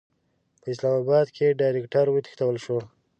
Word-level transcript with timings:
په 0.61 0.67
اسلاماباد 0.73 1.27
کې 1.35 1.45
د 1.51 1.57
ډایرکټر 1.59 2.05
وتښتول 2.09 2.55
شو. 2.63 2.77